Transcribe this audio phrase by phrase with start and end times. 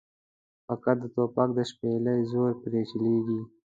[0.67, 3.39] فقط د توپک د شپېلۍ زور پرې چلېږي.